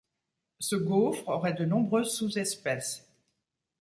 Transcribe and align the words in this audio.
Ce 0.57 0.75
gaufre 0.75 1.27
aurait 1.29 1.53
de 1.53 1.63
nombreuses 1.63 2.11
sous 2.15 2.39
espèces. 2.39 3.07